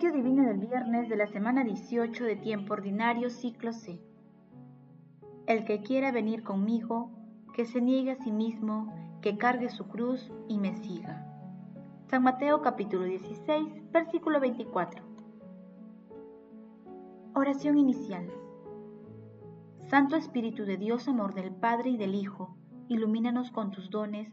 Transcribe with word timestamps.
Lectio 0.00 0.22
Divina 0.22 0.48
del 0.48 0.56
viernes 0.56 1.10
de 1.10 1.16
la 1.16 1.26
semana 1.26 1.62
18 1.62 2.24
de 2.24 2.36
tiempo 2.36 2.72
ordinario, 2.72 3.28
ciclo 3.28 3.74
C. 3.74 4.00
El 5.46 5.66
que 5.66 5.82
quiera 5.82 6.10
venir 6.10 6.42
conmigo, 6.42 7.10
que 7.52 7.66
se 7.66 7.82
niegue 7.82 8.12
a 8.12 8.16
sí 8.16 8.32
mismo, 8.32 8.94
que 9.20 9.36
cargue 9.36 9.68
su 9.68 9.88
cruz 9.88 10.32
y 10.48 10.56
me 10.56 10.74
siga. 10.78 11.26
San 12.08 12.22
Mateo 12.22 12.62
capítulo 12.62 13.04
16, 13.04 13.92
versículo 13.92 14.40
24. 14.40 15.04
Oración 17.34 17.76
inicial. 17.76 18.26
Santo 19.90 20.16
Espíritu 20.16 20.64
de 20.64 20.78
Dios, 20.78 21.08
amor 21.08 21.34
del 21.34 21.52
Padre 21.52 21.90
y 21.90 21.98
del 21.98 22.14
Hijo, 22.14 22.56
ilumínanos 22.88 23.50
con 23.50 23.70
tus 23.70 23.90
dones 23.90 24.32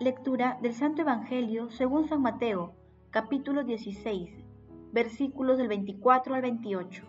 Lectura 0.00 0.56
del 0.62 0.74
Santo 0.74 1.02
Evangelio 1.02 1.70
según 1.70 2.06
San 2.06 2.22
Mateo, 2.22 2.72
capítulo 3.10 3.64
16, 3.64 4.30
versículos 4.92 5.58
del 5.58 5.66
24 5.66 6.36
al 6.36 6.42
28. 6.42 7.02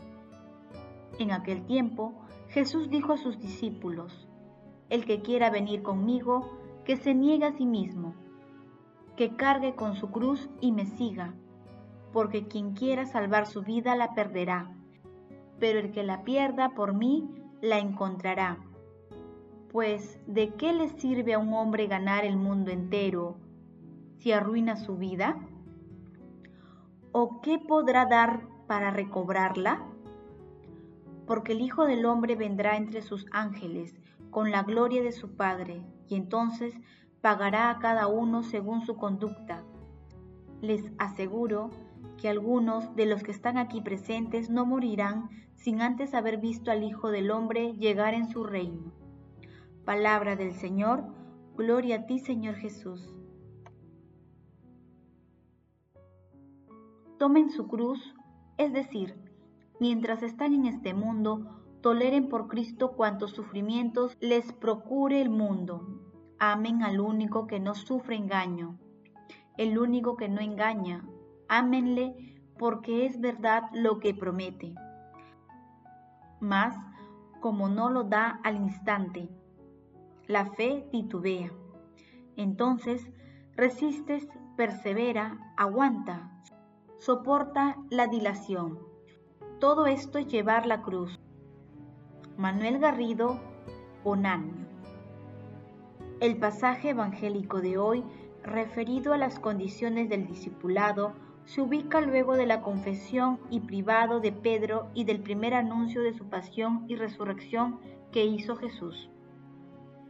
En 1.20 1.32
aquel 1.32 1.67
tiempo, 1.67 2.16
Jesús 2.48 2.90
dijo 2.90 3.14
a 3.14 3.17
sus 3.17 3.38
discípulos, 3.38 4.28
El 4.90 5.06
que 5.06 5.22
quiera 5.22 5.52
venir 5.52 5.84
conmigo, 5.84 6.58
que 6.84 6.98
se 6.98 7.14
niegue 7.14 7.45
a 7.45 7.52
sí 7.52 7.67
mismo, 7.67 8.16
que 9.16 9.36
cargue 9.36 9.76
con 9.76 9.94
su 9.95 10.10
cruz 10.10 10.50
y 10.60 10.72
me 10.72 10.88
siga, 10.88 11.36
porque 12.12 12.48
quien 12.48 12.73
quiera 12.73 13.06
salvar 13.06 13.45
su 13.45 13.62
vida 13.62 13.95
la 13.95 14.16
perderá, 14.16 14.76
pero 15.60 15.78
el 15.78 15.92
que 15.92 16.02
la 16.02 16.23
pierda 16.23 16.70
por 16.70 16.95
mí 16.95 17.30
la 17.62 17.78
encontrará 17.78 18.58
pues, 19.72 20.20
¿de 20.25 20.56
qué 20.56 20.73
le 20.73 20.89
sirve 20.89 21.34
a 21.34 21.39
un 21.39 21.53
hombre 21.53 21.88
ganar 21.88 22.25
el 22.25 22.38
mundo 22.38 22.72
entero 22.72 23.38
si 24.17 24.31
arruina 24.31 24.76
su 24.76 24.98
vida? 24.98 25.38
¿O 27.11 27.42
qué 27.42 27.59
podrá 27.59 28.06
dar 28.06 28.48
para 28.67 28.92
recobrarla? 28.92 29.84
Porque 31.28 31.53
el 31.53 31.61
Hijo 31.61 31.86
del 31.86 32.06
Hombre 32.06 32.36
vendrá 32.36 32.78
entre 32.78 33.02
sus 33.02 33.26
ángeles 33.31 34.00
con 34.31 34.52
la 34.52 34.64
gloria 34.64 35.03
de 35.03 35.11
su 35.11 35.36
Padre, 35.36 35.83
y 36.08 36.16
entonces 36.16 36.76
pagará 37.22 37.70
a 37.70 37.80
cada 37.80 38.08
uno 38.08 38.44
según 38.44 38.81
su 38.81 38.95
conducta. 38.95 39.64
Les 40.61 40.92
aseguro 40.98 41.70
que 42.17 42.30
algunos 42.30 42.95
de 42.95 43.06
los 43.06 43.23
que 43.23 43.31
están 43.31 43.58
aquí 43.58 43.81
presentes 43.81 44.50
no 44.50 44.66
morirán 44.66 45.30
sin 45.56 45.81
antes 45.81 46.14
haber 46.14 46.38
visto 46.38 46.72
al 46.72 46.83
Hijo 46.83 47.11
del 47.11 47.31
Hombre 47.31 47.73
llegar 47.73 48.14
en 48.14 48.30
su 48.30 48.44
reino. 48.44 48.98
Palabra 49.90 50.36
del 50.36 50.54
Señor, 50.54 51.04
gloria 51.58 51.95
a 51.95 52.06
ti 52.06 52.20
Señor 52.20 52.54
Jesús. 52.54 53.12
Tomen 57.18 57.50
su 57.50 57.67
cruz, 57.67 58.14
es 58.60 58.72
decir, 58.72 59.16
mientras 59.80 60.22
están 60.22 60.54
en 60.54 60.67
este 60.67 60.94
mundo, 60.94 61.60
toleren 61.82 62.30
por 62.30 62.48
Cristo 62.48 62.92
cuantos 62.92 63.32
sufrimientos 63.32 64.16
les 64.20 64.54
procure 64.54 65.23
el 65.23 65.32
mundo. 65.32 65.88
Amen 66.38 66.83
al 66.83 67.00
único 67.00 67.48
que 67.48 67.60
no 67.60 67.73
sufre 67.73 68.16
engaño, 68.16 68.77
el 69.58 69.80
único 69.80 70.17
que 70.17 70.30
no 70.30 70.39
engaña. 70.39 71.04
Ámenle 71.48 72.39
porque 72.60 73.08
es 73.08 73.20
verdad 73.20 73.64
lo 73.73 74.00
que 74.00 74.14
promete. 74.14 74.76
Mas, 76.39 76.76
como 77.39 77.70
no 77.70 77.89
lo 77.89 78.04
da 78.04 78.39
al 78.44 78.58
instante, 78.58 79.32
la 80.30 80.45
fe 80.45 80.86
titubea. 80.92 81.52
Entonces, 82.36 83.10
resistes, 83.56 84.28
persevera, 84.56 85.40
aguanta, 85.58 86.32
soporta 87.00 87.78
la 87.90 88.06
dilación. 88.06 88.78
Todo 89.60 89.88
esto 89.88 90.20
es 90.20 90.28
llevar 90.28 90.68
la 90.68 90.84
cruz. 90.84 91.20
Manuel 92.38 92.78
Garrido, 92.78 93.39
Onanio. 94.04 94.68
El 96.20 96.38
pasaje 96.38 96.92
evangélico 96.92 97.60
de 97.60 97.80
hoy, 97.80 98.04
referido 98.44 99.14
a 99.14 99.18
las 99.18 99.39
condiciones 99.39 100.10
del 100.10 100.28
discipulado, 100.28 101.14
se 101.45 101.62
ubica 101.62 102.02
luego 102.02 102.36
de 102.36 102.45
la 102.45 102.62
confesión 102.62 103.39
y 103.50 103.62
privado 103.62 104.20
de 104.20 104.32
Pedro 104.32 104.92
y 104.94 105.06
del 105.06 105.22
primer 105.22 105.56
anuncio 105.56 106.04
de 106.04 106.14
su 106.14 106.30
pasión 106.30 106.86
y 106.88 106.98
resurrección 106.98 107.80
que 108.12 108.26
hizo 108.26 108.56
Jesús. 108.58 109.10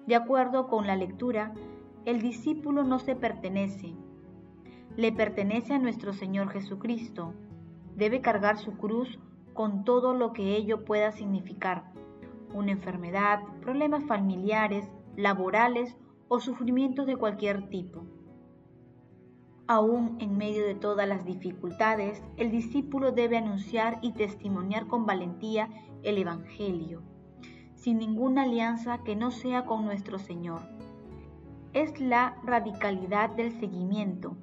De 0.10 0.16
acuerdo 0.16 0.66
con 0.66 0.88
la 0.88 0.96
lectura, 0.96 1.54
el 2.04 2.20
discípulo 2.20 2.84
no 2.84 2.98
se 2.98 3.16
pertenece, 3.16 3.94
le 4.96 5.12
pertenece 5.12 5.76
a 5.76 5.78
nuestro 5.78 6.14
Señor 6.14 6.50
Jesucristo. 6.50 7.36
Debe 7.96 8.20
cargar 8.20 8.58
su 8.58 8.76
cruz 8.76 9.20
con 9.54 9.84
todo 9.84 10.16
lo 10.16 10.34
que 10.34 10.56
ello 10.56 10.84
pueda 10.84 11.12
significar, 11.12 11.94
una 12.56 12.72
enfermedad, 12.72 13.42
problemas 13.62 14.04
familiares, 14.06 14.90
laborales 15.16 15.96
o 16.28 16.40
sufrimientos 16.40 17.06
de 17.06 17.16
cualquier 17.16 17.70
tipo. 17.70 18.04
Aún 19.68 20.18
en 20.20 20.40
medio 20.40 20.66
de 20.66 20.74
todas 20.74 21.08
las 21.08 21.24
dificultades, 21.24 22.24
el 22.38 22.50
discípulo 22.50 23.12
debe 23.12 23.38
anunciar 23.38 24.00
y 24.02 24.14
testimoniar 24.14 24.88
con 24.88 25.06
valentía 25.06 25.70
el 26.02 26.18
Evangelio 26.18 27.04
sin 27.82 28.00
ninguna 28.00 28.44
alianza 28.44 29.04
que 29.04 29.16
no 29.16 29.32
sea 29.32 29.66
con 29.66 29.86
nuestro 29.86 30.20
Señor. 30.20 30.62
Es 31.74 32.00
la 32.00 32.38
radicalidad 32.44 33.30
del 33.30 33.52
seguimiento. 33.60 34.36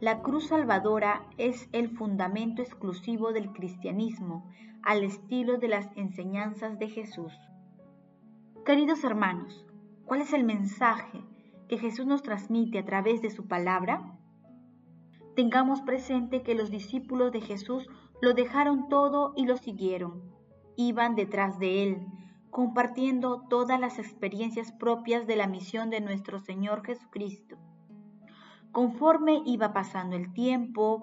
La 0.00 0.20
cruz 0.22 0.48
salvadora 0.48 1.26
es 1.38 1.68
el 1.72 1.88
fundamento 1.88 2.62
exclusivo 2.62 3.32
del 3.32 3.52
cristianismo, 3.52 4.48
al 4.82 5.02
estilo 5.02 5.58
de 5.58 5.68
las 5.68 5.88
enseñanzas 5.96 6.78
de 6.78 6.88
Jesús. 6.88 7.32
Queridos 8.64 9.02
hermanos, 9.02 9.66
¿cuál 10.04 10.20
es 10.20 10.32
el 10.32 10.44
mensaje 10.44 11.24
que 11.68 11.78
Jesús 11.78 12.06
nos 12.06 12.22
transmite 12.22 12.78
a 12.78 12.84
través 12.84 13.22
de 13.22 13.30
su 13.30 13.48
palabra? 13.48 14.16
Tengamos 15.34 15.80
presente 15.82 16.42
que 16.42 16.54
los 16.54 16.70
discípulos 16.70 17.32
de 17.32 17.40
Jesús 17.40 17.88
lo 18.20 18.34
dejaron 18.34 18.88
todo 18.88 19.32
y 19.36 19.46
lo 19.46 19.56
siguieron. 19.56 20.22
Iban 20.76 21.14
detrás 21.14 21.58
de 21.58 21.82
él, 21.82 22.06
compartiendo 22.56 23.44
todas 23.50 23.78
las 23.78 23.98
experiencias 23.98 24.72
propias 24.72 25.26
de 25.26 25.36
la 25.36 25.46
misión 25.46 25.90
de 25.90 26.00
nuestro 26.00 26.38
Señor 26.38 26.82
Jesucristo. 26.86 27.58
Conforme 28.72 29.42
iba 29.44 29.74
pasando 29.74 30.16
el 30.16 30.32
tiempo, 30.32 31.02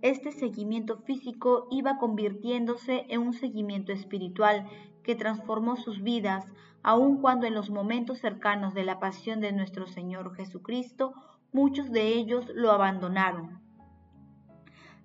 este 0.00 0.30
seguimiento 0.30 0.98
físico 0.98 1.66
iba 1.72 1.98
convirtiéndose 1.98 3.04
en 3.08 3.22
un 3.22 3.32
seguimiento 3.32 3.90
espiritual 3.90 4.68
que 5.02 5.16
transformó 5.16 5.74
sus 5.74 6.04
vidas, 6.04 6.46
aun 6.84 7.20
cuando 7.20 7.48
en 7.48 7.54
los 7.54 7.68
momentos 7.68 8.20
cercanos 8.20 8.72
de 8.72 8.84
la 8.84 9.00
pasión 9.00 9.40
de 9.40 9.50
nuestro 9.50 9.88
Señor 9.88 10.36
Jesucristo, 10.36 11.14
muchos 11.52 11.90
de 11.90 12.10
ellos 12.10 12.46
lo 12.54 12.70
abandonaron. 12.70 13.60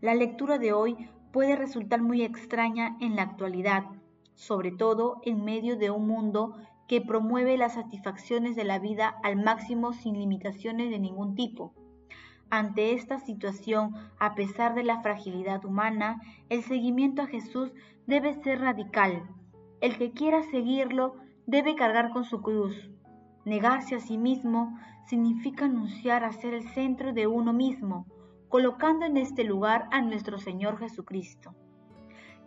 La 0.01 0.13
lectura 0.13 0.59
de 0.59 0.73
hoy 0.73 1.09
puede 1.33 1.55
resultar 1.55 2.03
muy 2.03 2.21
extraña 2.21 2.95
en 3.01 3.15
la 3.15 3.23
actualidad, 3.23 3.96
sobre 4.37 4.71
todo 4.71 5.19
en 5.23 5.43
medio 5.43 5.77
de 5.77 5.89
un 5.89 6.07
mundo 6.07 6.55
que 6.87 7.01
promueve 7.01 7.57
las 7.57 7.73
satisfacciones 7.73 8.55
de 8.55 8.63
la 8.63 8.79
vida 8.79 9.17
al 9.23 9.35
máximo 9.35 9.93
sin 9.93 10.17
limitaciones 10.17 10.89
de 10.91 10.99
ningún 10.99 11.35
tipo. 11.35 11.73
Ante 12.49 12.93
esta 12.93 13.19
situación, 13.19 13.93
a 14.19 14.35
pesar 14.35 14.73
de 14.73 14.83
la 14.83 15.01
fragilidad 15.01 15.65
humana, 15.65 16.21
el 16.49 16.63
seguimiento 16.63 17.23
a 17.23 17.27
Jesús 17.27 17.73
debe 18.05 18.35
ser 18.35 18.61
radical. 18.61 19.23
El 19.81 19.97
que 19.97 20.11
quiera 20.11 20.43
seguirlo 20.43 21.15
debe 21.45 21.75
cargar 21.75 22.11
con 22.11 22.23
su 22.23 22.41
cruz. 22.41 22.89
Negarse 23.43 23.95
a 23.95 23.99
sí 23.99 24.17
mismo 24.17 24.77
significa 25.07 25.65
anunciar 25.65 26.23
a 26.23 26.31
ser 26.31 26.53
el 26.53 26.69
centro 26.69 27.11
de 27.11 27.27
uno 27.27 27.53
mismo, 27.53 28.05
colocando 28.49 29.05
en 29.05 29.17
este 29.17 29.43
lugar 29.43 29.89
a 29.91 30.01
nuestro 30.01 30.37
Señor 30.37 30.77
Jesucristo. 30.77 31.55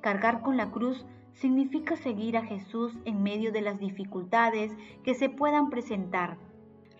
Cargar 0.01 0.41
con 0.41 0.57
la 0.57 0.71
cruz 0.71 1.05
significa 1.35 1.97
seguir 1.97 2.37
a 2.37 2.45
Jesús 2.45 2.93
en 3.05 3.23
medio 3.23 3.53
de 3.53 3.63
las 3.63 3.79
dificultades 3.79 4.73
que 5.03 5.15
se 5.15 5.29
puedan 5.29 5.71
presentar, 5.71 6.39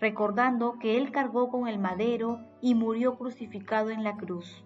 recordando 0.01 0.79
que 0.79 0.97
Él 0.97 1.11
cargó 1.13 1.49
con 1.51 1.69
el 1.69 1.79
madero 1.79 2.41
y 2.61 2.75
murió 2.75 3.17
crucificado 3.17 3.91
en 3.91 4.05
la 4.05 4.17
cruz. 4.17 4.65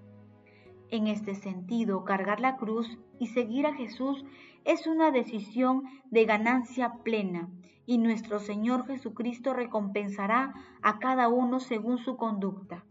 En 0.91 1.09
este 1.09 1.35
sentido, 1.35 2.05
cargar 2.05 2.41
la 2.41 2.57
cruz 2.57 2.99
y 3.19 3.29
seguir 3.29 3.67
a 3.67 3.75
Jesús 3.75 4.25
es 4.65 4.87
una 4.87 5.11
decisión 5.11 5.83
de 6.11 6.25
ganancia 6.25 6.95
plena 7.03 7.49
y 7.87 7.99
nuestro 7.99 8.39
Señor 8.39 8.87
Jesucristo 8.87 9.53
recompensará 9.53 10.55
a 10.83 10.99
cada 10.99 11.29
uno 11.29 11.61
según 11.61 11.99
su 11.99 12.17
conducta. 12.17 12.85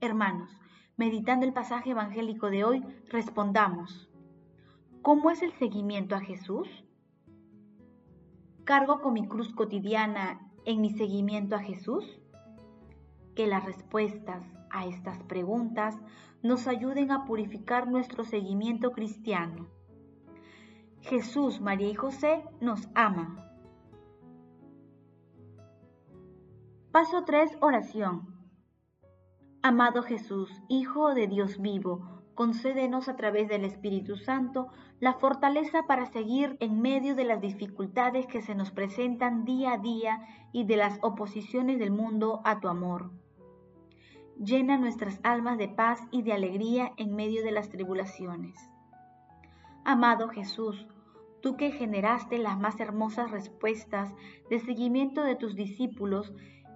Hermanos, 0.00 0.50
meditando 0.96 1.46
el 1.46 1.52
pasaje 1.52 1.90
evangélico 1.90 2.50
de 2.50 2.64
hoy, 2.64 2.84
respondamos, 3.08 4.07
¿cómo 5.08 5.30
es 5.30 5.40
el 5.40 5.54
seguimiento 5.54 6.16
a 6.16 6.20
Jesús? 6.20 6.68
¿Cargo 8.64 9.00
con 9.00 9.14
mi 9.14 9.26
cruz 9.26 9.54
cotidiana 9.54 10.52
en 10.66 10.82
mi 10.82 10.90
seguimiento 10.90 11.56
a 11.56 11.60
Jesús? 11.60 12.20
Que 13.34 13.46
las 13.46 13.64
respuestas 13.64 14.44
a 14.68 14.84
estas 14.84 15.22
preguntas 15.22 15.96
nos 16.42 16.68
ayuden 16.68 17.10
a 17.10 17.24
purificar 17.24 17.88
nuestro 17.88 18.22
seguimiento 18.22 18.92
cristiano. 18.92 19.68
Jesús, 21.00 21.58
María 21.62 21.88
y 21.88 21.94
José 21.94 22.44
nos 22.60 22.90
aman. 22.94 23.38
Paso 26.92 27.24
3. 27.24 27.56
Oración. 27.62 28.36
Amado 29.62 30.02
Jesús, 30.02 30.50
Hijo 30.68 31.14
de 31.14 31.28
Dios 31.28 31.62
vivo, 31.62 32.17
concédenos 32.38 33.08
a 33.08 33.16
través 33.16 33.48
del 33.48 33.64
Espíritu 33.64 34.14
Santo 34.16 34.68
la 35.00 35.14
fortaleza 35.14 35.88
para 35.88 36.06
seguir 36.06 36.56
en 36.60 36.80
medio 36.80 37.16
de 37.16 37.24
las 37.24 37.40
dificultades 37.40 38.28
que 38.28 38.42
se 38.42 38.54
nos 38.54 38.70
presentan 38.70 39.44
día 39.44 39.72
a 39.72 39.78
día 39.78 40.20
y 40.52 40.62
de 40.62 40.76
las 40.76 41.00
oposiciones 41.02 41.80
del 41.80 41.90
mundo 41.90 42.40
a 42.44 42.60
tu 42.60 42.68
amor. 42.68 43.10
Llena 44.38 44.78
nuestras 44.78 45.18
almas 45.24 45.58
de 45.58 45.66
paz 45.66 46.00
y 46.12 46.22
de 46.22 46.32
alegría 46.32 46.92
en 46.96 47.16
medio 47.16 47.42
de 47.42 47.50
las 47.50 47.70
tribulaciones. 47.70 48.54
Amado 49.84 50.28
Jesús, 50.28 50.86
tú 51.42 51.56
que 51.56 51.72
generaste 51.72 52.38
las 52.38 52.56
más 52.56 52.78
hermosas 52.78 53.32
respuestas 53.32 54.14
de 54.48 54.60
seguimiento 54.60 55.24
de 55.24 55.34
tus 55.34 55.56
discípulos, 55.56 56.32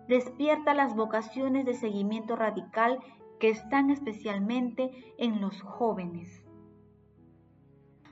despierta 0.09 0.75
las 0.75 0.97
vocaciones 0.97 1.65
de 1.65 1.75
seguimiento 1.75 2.35
radical 2.35 2.99
que 3.43 3.51
están 3.51 3.91
especialmente 3.91 4.93
en 5.19 5.41
los 5.41 5.63
jóvenes. 5.63 6.45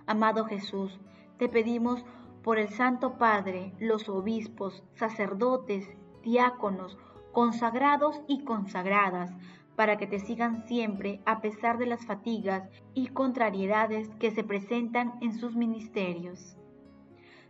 Amado 0.05 0.45
Jesús, 0.45 0.99
te 1.39 1.49
pedimos 1.49 2.05
por 2.43 2.59
el 2.59 2.69
Santo 2.69 3.17
Padre, 3.17 3.73
los 3.79 4.09
obispos, 4.09 4.83
sacerdotes, 4.95 5.89
diáconos, 6.25 6.99
consagrados 7.31 8.21
y 8.27 8.43
consagradas, 8.43 9.31
para 9.77 9.99
que 9.99 10.09
te 10.09 10.19
sigan 10.19 10.67
siempre 10.67 11.21
a 11.27 11.41
pesar 11.41 11.79
de 11.79 11.87
las 11.87 12.05
fatigas 12.05 12.69
y 12.95 13.07
contrariedades 13.07 14.11
que 14.19 14.33
se 14.33 14.43
presentan 14.43 15.13
en 15.21 15.33
sus 15.35 15.55
ministerios. 15.55 16.57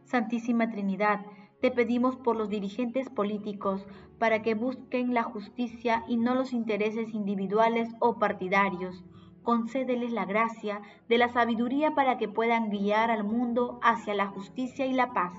Santísima 0.05 0.71
Trinidad, 0.71 1.25
te 1.61 1.71
pedimos 1.71 2.17
por 2.17 2.37
los 2.37 2.49
dirigentes 2.49 3.11
políticos 3.11 3.87
para 4.19 4.43
que 4.43 4.55
busquen 4.55 5.15
la 5.15 5.23
justicia 5.23 6.05
y 6.09 6.17
no 6.17 6.35
los 6.35 6.53
intereses 6.53 7.13
individuales 7.13 7.89
o 8.01 8.19
partidarios. 8.19 9.05
Concédeles 9.43 10.13
la 10.13 10.25
gracia 10.25 10.83
de 11.09 11.19
la 11.19 11.29
sabiduría 11.29 11.95
para 11.95 12.19
que 12.19 12.29
puedan 12.29 12.71
guiar 12.71 13.11
al 13.11 13.25
mundo 13.25 13.79
hacia 13.83 14.15
la 14.15 14.27
justicia 14.27 14.87
y 14.87 14.93
la 14.93 15.13
paz. 15.13 15.33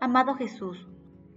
Amado 0.00 0.34
Jesús, 0.34 0.86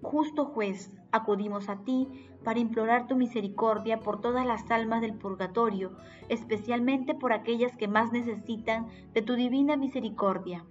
justo 0.02 0.46
juez, 0.46 0.92
acudimos 1.12 1.70
a 1.70 1.84
ti 1.84 2.10
para 2.44 2.60
implorar 2.60 3.08
tu 3.08 3.16
misericordia 3.16 4.00
por 4.00 4.22
todas 4.22 4.46
las 4.46 4.70
almas 4.72 5.02
del 5.02 5.14
purgatorio, 5.14 5.98
especialmente 6.30 7.16
por 7.16 7.34
aquellas 7.34 7.76
que 7.76 7.88
más 7.88 8.12
necesitan 8.12 8.88
de 9.14 9.22
tu 9.22 9.36
divina 9.36 9.78
misericordia. 9.78 10.66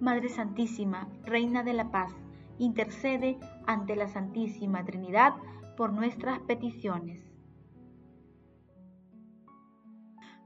Madre 0.00 0.28
Santísima, 0.28 1.08
Reina 1.24 1.64
de 1.64 1.72
la 1.72 1.90
Paz, 1.90 2.12
intercede 2.58 3.36
ante 3.66 3.96
la 3.96 4.06
Santísima 4.06 4.84
Trinidad 4.84 5.34
por 5.76 5.92
nuestras 5.92 6.38
peticiones. 6.40 7.20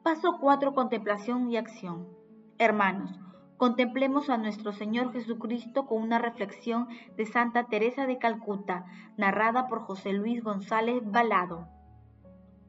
Paso 0.02 0.38
4. 0.40 0.74
Contemplación 0.74 1.50
y 1.50 1.58
acción. 1.58 2.08
Hermanos, 2.58 3.20
contemplemos 3.58 4.30
a 4.30 4.38
nuestro 4.38 4.72
Señor 4.72 5.12
Jesucristo 5.12 5.86
con 5.86 6.02
una 6.02 6.18
reflexión 6.18 6.88
de 7.18 7.26
Santa 7.26 7.64
Teresa 7.64 8.06
de 8.06 8.18
Calcuta, 8.18 8.86
narrada 9.18 9.68
por 9.68 9.82
José 9.82 10.14
Luis 10.14 10.42
González 10.42 11.02
Balado. 11.04 11.68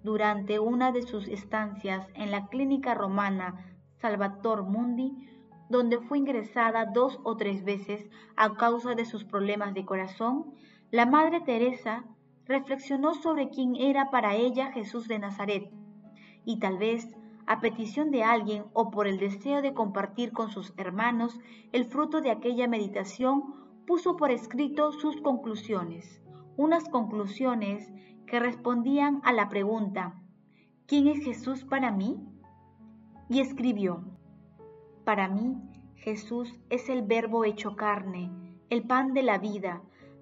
Durante 0.04 0.60
una 0.60 0.92
de 0.92 1.02
sus 1.02 1.30
estancias 1.30 2.06
en 2.14 2.30
la 2.30 2.48
clínica 2.48 2.94
romana 2.94 3.78
Salvator 4.00 4.64
Mundi, 4.64 5.30
donde 5.74 6.00
fue 6.00 6.20
ingresada 6.20 6.86
dos 6.86 7.20
o 7.24 7.36
tres 7.36 7.66
veces 7.66 8.08
a 8.36 8.54
causa 8.54 8.94
de 8.94 9.06
sus 9.06 9.24
problemas 9.24 9.74
de 9.74 9.86
corazón, 9.86 10.54
la 10.92 11.08
Madre 11.08 11.42
Teresa 11.42 12.06
reflexionó 12.46 13.16
sobre 13.16 13.50
quién 13.50 13.76
era 13.76 14.12
para 14.12 14.36
ella 14.36 14.72
Jesús 14.72 15.08
de 15.08 15.18
Nazaret, 15.18 15.72
y 16.46 16.60
tal 16.60 16.78
vez, 16.78 17.18
a 17.48 17.60
petición 17.60 18.12
de 18.12 18.24
alguien 18.24 18.66
o 18.74 18.92
por 18.92 19.08
el 19.08 19.18
deseo 19.18 19.64
de 19.64 19.74
compartir 19.74 20.32
con 20.32 20.52
sus 20.52 20.74
hermanos 20.78 21.40
el 21.72 21.86
fruto 21.86 22.22
de 22.22 22.30
aquella 22.30 22.68
meditación, 22.68 23.56
puso 23.88 24.16
por 24.16 24.30
escrito 24.30 24.92
sus 24.92 25.20
conclusiones, 25.22 26.22
unas 26.56 26.88
conclusiones 26.88 27.92
que 28.28 28.40
respondían 28.40 29.22
a 29.24 29.34
la 29.34 29.50
pregunta, 29.50 30.22
¿quién 30.86 31.08
es 31.08 31.24
Jesús 31.24 31.66
para 31.66 31.92
mí? 31.92 32.20
Y 33.28 33.40
escribió, 33.40 34.04
para 35.04 35.28
mí, 35.28 35.58
Jesús 35.96 36.54
es 36.70 36.90
el 36.90 37.04
verbo 37.04 37.46
hecho 37.46 37.76
carne, 37.76 38.32
el 38.70 38.84
pan 38.84 39.14
de 39.14 39.24
la 39.24 39.38
vida, 39.38 39.82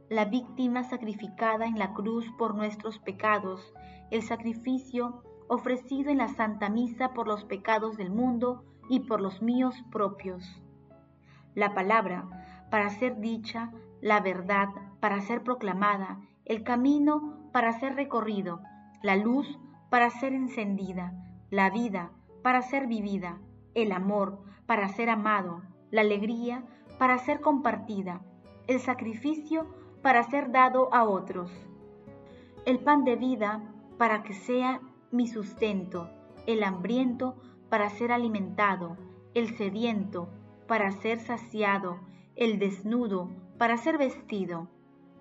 la 0.09 0.25
víctima 0.25 0.83
sacrificada 0.83 1.65
en 1.65 1.79
la 1.79 1.93
cruz 1.93 2.25
por 2.37 2.55
nuestros 2.55 2.99
pecados, 2.99 3.73
el 4.11 4.23
sacrificio 4.23 5.23
ofrecido 5.47 6.09
en 6.09 6.17
la 6.17 6.27
Santa 6.27 6.69
Misa 6.69 7.13
por 7.13 7.27
los 7.27 7.45
pecados 7.45 7.97
del 7.97 8.11
mundo 8.11 8.63
y 8.89 9.01
por 9.01 9.21
los 9.21 9.41
míos 9.41 9.75
propios. 9.91 10.43
La 11.55 11.73
palabra 11.73 12.27
para 12.69 12.89
ser 12.89 13.19
dicha, 13.19 13.71
la 14.01 14.19
verdad 14.19 14.69
para 14.99 15.21
ser 15.21 15.43
proclamada, 15.43 16.19
el 16.45 16.63
camino 16.63 17.49
para 17.51 17.73
ser 17.79 17.95
recorrido, 17.95 18.61
la 19.01 19.15
luz 19.15 19.59
para 19.89 20.09
ser 20.09 20.33
encendida, 20.33 21.13
la 21.49 21.69
vida 21.69 22.11
para 22.43 22.61
ser 22.61 22.87
vivida, 22.87 23.39
el 23.75 23.91
amor 23.91 24.50
para 24.65 24.89
ser 24.89 25.09
amado, 25.09 25.61
la 25.89 26.01
alegría 26.01 26.63
para 26.97 27.17
ser 27.17 27.41
compartida, 27.41 28.21
el 28.67 28.79
sacrificio 28.79 29.65
para 30.01 30.23
ser 30.23 30.51
dado 30.51 30.93
a 30.93 31.03
otros, 31.03 31.51
el 32.65 32.79
pan 32.79 33.03
de 33.03 33.15
vida 33.15 33.61
para 33.97 34.23
que 34.23 34.33
sea 34.33 34.81
mi 35.11 35.27
sustento, 35.27 36.09
el 36.47 36.63
hambriento 36.63 37.35
para 37.69 37.89
ser 37.89 38.11
alimentado, 38.11 38.97
el 39.33 39.55
sediento 39.57 40.29
para 40.67 40.91
ser 40.91 41.19
saciado, 41.19 41.99
el 42.35 42.59
desnudo 42.59 43.29
para 43.57 43.77
ser 43.77 43.97
vestido, 43.97 44.67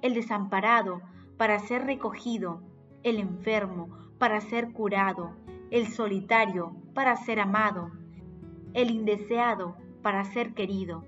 el 0.02 0.14
desamparado 0.14 1.02
para 1.36 1.58
ser 1.58 1.84
recogido, 1.86 2.62
el 3.02 3.18
enfermo 3.18 3.88
para 4.18 4.40
ser 4.40 4.72
curado, 4.72 5.32
el 5.70 5.88
solitario 5.88 6.76
para 6.94 7.16
ser 7.16 7.40
amado, 7.40 7.90
el 8.74 8.90
indeseado 8.90 9.76
para 10.02 10.24
ser 10.24 10.54
querido, 10.54 11.04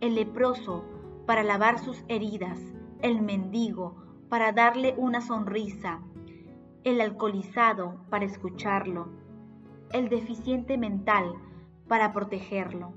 el 0.00 0.14
leproso 0.14 0.84
para 1.26 1.42
lavar 1.42 1.78
sus 1.78 2.04
heridas, 2.08 2.58
el 3.00 3.22
mendigo 3.22 3.96
para 4.28 4.52
darle 4.52 4.94
una 4.96 5.20
sonrisa, 5.20 6.00
el 6.84 7.00
alcoholizado 7.00 8.00
para 8.10 8.24
escucharlo, 8.24 9.08
el 9.92 10.08
deficiente 10.08 10.76
mental 10.78 11.34
para 11.86 12.12
protegerlo, 12.12 12.92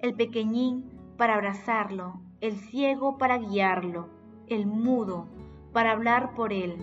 el 0.00 0.14
pequeñín 0.14 0.90
para 1.16 1.34
abrazarlo, 1.34 2.20
el 2.40 2.56
ciego 2.56 3.16
para 3.16 3.38
guiarlo, 3.38 4.08
el 4.48 4.66
mudo 4.66 5.26
para 5.72 5.92
hablar 5.92 6.34
por 6.34 6.52
él, 6.52 6.76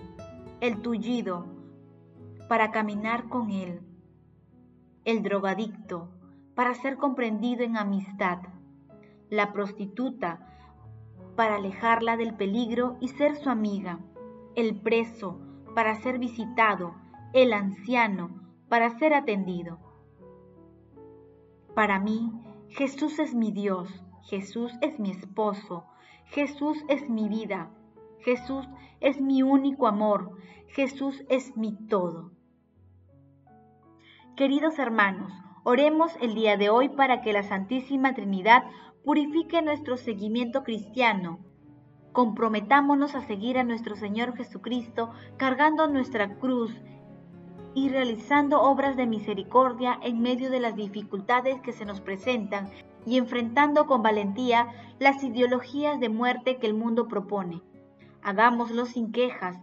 el 0.62 0.82
tullido 0.82 1.46
para 2.48 2.72
caminar 2.72 3.30
con 3.30 3.52
él 3.52 3.82
el 5.06 5.24
drogadicto, 5.24 6.10
para 6.56 6.74
ser 6.76 6.98
comprendido 6.98 7.64
en 7.64 7.78
amistad, 7.78 8.40
la 9.30 9.52
prostituta, 9.54 10.48
para 11.36 11.56
alejarla 11.56 12.18
del 12.18 12.36
peligro 12.36 12.98
y 13.00 13.10
ser 13.10 13.36
su 13.36 13.50
amiga, 13.50 14.00
el 14.56 14.80
preso, 14.82 15.40
para 15.74 15.96
ser 15.96 16.20
visitado, 16.20 16.96
el 17.34 17.54
anciano, 17.54 18.30
para 18.70 18.98
ser 19.00 19.14
atendido. 19.14 19.80
Para 21.74 22.00
mí, 22.00 22.32
Jesús 22.70 23.18
es 23.20 23.34
mi 23.34 23.52
Dios, 23.52 24.04
Jesús 24.24 24.72
es 24.82 25.00
mi 25.00 25.12
esposo, 25.12 25.86
Jesús 26.26 26.78
es 26.88 27.10
mi 27.10 27.28
vida, 27.28 27.72
Jesús 28.20 28.68
es 29.02 29.20
mi 29.20 29.44
único 29.44 29.86
amor. 29.86 30.38
Jesús 30.68 31.24
es 31.30 31.56
mi 31.58 31.76
todo. 31.88 32.32
Queridos 34.36 34.80
hermanos, 34.80 35.32
oremos 35.64 36.12
el 36.20 36.34
día 36.34 36.58
de 36.58 36.72
hoy 36.72 36.90
para 36.90 37.22
que 37.22 37.34
la 37.34 37.44
Santísima 37.44 38.16
Trinidad 38.16 38.64
purifique 39.06 39.62
nuestro 39.62 39.96
seguimiento 39.96 40.64
cristiano. 40.64 41.38
Comprometámonos 42.14 43.14
a 43.14 43.22
seguir 43.22 43.60
a 43.60 43.64
nuestro 43.64 43.96
Señor 43.96 44.36
Jesucristo 44.36 45.12
cargando 45.38 45.88
nuestra 45.88 46.40
cruz 46.40 46.76
y 47.76 47.90
realizando 47.90 48.60
obras 48.64 48.98
de 48.98 49.06
misericordia 49.06 50.00
en 50.02 50.20
medio 50.24 50.50
de 50.50 50.62
las 50.62 50.76
dificultades 50.76 51.62
que 51.62 51.72
se 51.72 51.86
nos 51.86 52.02
presentan 52.02 52.72
y 53.06 53.20
enfrentando 53.20 53.86
con 53.86 54.02
valentía 54.02 54.68
las 54.98 55.24
ideologías 55.24 56.00
de 56.00 56.10
muerte 56.10 56.58
que 56.58 56.66
el 56.66 56.74
mundo 56.74 57.08
propone. 57.08 57.62
Hagámoslo 58.24 58.88
sin 58.88 59.12
quejas, 59.12 59.62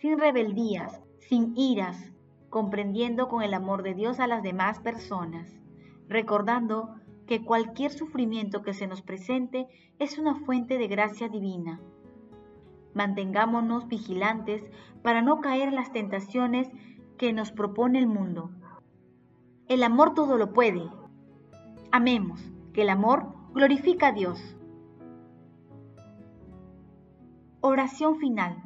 sin 0.00 0.18
rebeldías, 0.18 1.02
sin 1.18 1.54
iras, 1.54 2.15
comprendiendo 2.50 3.28
con 3.28 3.42
el 3.42 3.54
amor 3.54 3.82
de 3.82 3.94
Dios 3.94 4.20
a 4.20 4.26
las 4.26 4.42
demás 4.42 4.80
personas, 4.80 5.60
recordando 6.08 6.94
que 7.26 7.44
cualquier 7.44 7.92
sufrimiento 7.92 8.62
que 8.62 8.72
se 8.72 8.86
nos 8.86 9.02
presente 9.02 9.66
es 9.98 10.18
una 10.18 10.34
fuente 10.34 10.78
de 10.78 10.86
gracia 10.86 11.28
divina. 11.28 11.80
Mantengámonos 12.94 13.88
vigilantes 13.88 14.62
para 15.02 15.22
no 15.22 15.40
caer 15.40 15.68
en 15.68 15.74
las 15.74 15.92
tentaciones 15.92 16.70
que 17.18 17.32
nos 17.32 17.52
propone 17.52 17.98
el 17.98 18.06
mundo. 18.06 18.50
El 19.68 19.82
amor 19.82 20.14
todo 20.14 20.38
lo 20.38 20.52
puede. 20.52 20.88
Amemos, 21.90 22.40
que 22.72 22.82
el 22.82 22.90
amor 22.90 23.34
glorifica 23.52 24.08
a 24.08 24.12
Dios. 24.12 24.56
Oración 27.60 28.18
final. 28.18 28.65